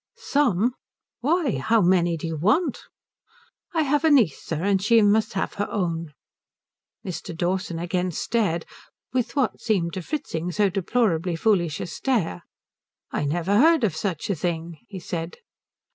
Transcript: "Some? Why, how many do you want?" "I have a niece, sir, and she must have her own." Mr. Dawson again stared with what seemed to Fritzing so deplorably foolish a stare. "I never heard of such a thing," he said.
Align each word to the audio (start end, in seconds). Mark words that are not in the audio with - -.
"Some? 0.17 0.73
Why, 1.19 1.59
how 1.59 1.79
many 1.79 2.17
do 2.17 2.25
you 2.25 2.35
want?" 2.35 2.79
"I 3.75 3.83
have 3.83 4.03
a 4.03 4.09
niece, 4.09 4.41
sir, 4.41 4.63
and 4.63 4.81
she 4.81 4.99
must 5.03 5.33
have 5.33 5.53
her 5.61 5.69
own." 5.69 6.15
Mr. 7.05 7.37
Dawson 7.37 7.77
again 7.77 8.09
stared 8.09 8.65
with 9.13 9.35
what 9.35 9.61
seemed 9.61 9.93
to 9.93 10.01
Fritzing 10.01 10.51
so 10.51 10.71
deplorably 10.71 11.35
foolish 11.35 11.79
a 11.79 11.85
stare. 11.85 12.41
"I 13.11 13.25
never 13.25 13.55
heard 13.59 13.83
of 13.83 13.95
such 13.95 14.31
a 14.31 14.35
thing," 14.35 14.79
he 14.87 14.99
said. 14.99 15.37